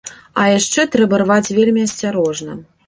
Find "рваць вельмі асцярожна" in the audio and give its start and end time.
1.23-2.61